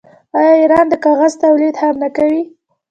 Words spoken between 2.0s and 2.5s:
نه کوي؟